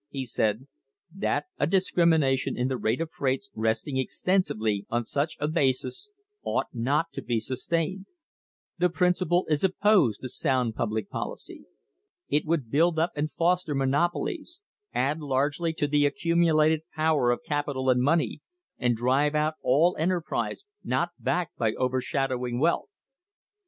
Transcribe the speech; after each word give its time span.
he 0.09 0.25
said, 0.25 0.65
"that 1.15 1.45
a 1.59 1.67
discrimination 1.67 2.57
in 2.57 2.67
the 2.67 2.75
rate 2.77 2.99
of 2.99 3.11
freights 3.11 3.51
resting 3.53 3.97
extensively 3.97 4.83
on 4.89 5.03
such 5.05 5.37
a 5.39 5.47
basis 5.47 6.09
ought 6.41 6.65
not 6.73 7.13
to 7.13 7.21
be 7.21 7.39
sustained. 7.39 8.07
The 8.79 8.89
principle 8.89 9.45
is 9.47 9.63
opposed 9.63 10.21
to 10.21 10.27
sound 10.29 10.73
public 10.73 11.11
policy. 11.11 11.65
It 12.29 12.45
would 12.47 12.71
build 12.71 12.97
up 12.97 13.11
and 13.15 13.31
foster 13.31 13.75
monopolies, 13.75 14.59
add 14.91 15.19
largely 15.19 15.71
to 15.73 15.85
the 15.85 16.07
accumulated 16.07 16.81
power 16.95 17.29
of 17.29 17.43
capital 17.47 17.91
and 17.91 18.01
money, 18.01 18.41
and 18.79 18.95
drive 18.95 19.35
out 19.35 19.53
all 19.61 19.95
enterprise 19.99 20.65
not 20.83 21.09
backed 21.19 21.59
by 21.59 21.73
overshadowing 21.73 22.59
wealth. 22.59 22.89